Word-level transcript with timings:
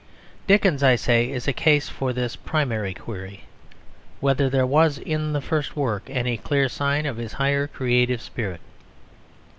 Dickens, 0.47 0.81
I 0.81 0.95
say, 0.95 1.29
is 1.29 1.47
a 1.47 1.53
case 1.53 1.87
for 1.87 2.11
this 2.11 2.35
primary 2.35 2.95
query: 2.95 3.43
whether 4.19 4.49
there 4.49 4.65
was 4.65 4.97
in 4.97 5.31
the 5.33 5.41
first 5.41 5.75
work 5.75 6.09
any 6.09 6.37
clear 6.37 6.67
sign 6.69 7.05
of 7.05 7.17
his 7.17 7.33
higher 7.33 7.67
creative 7.67 8.19
spirit. 8.19 8.61